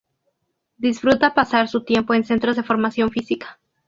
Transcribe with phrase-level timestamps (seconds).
[0.77, 3.59] Disfruta pasar su tiempo en centros de formación física.